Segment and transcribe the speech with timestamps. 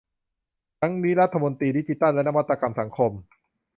[0.79, 3.11] ทั้งนี้รัฐมนตรีดิจิทัลและนวัตกรรมสังคม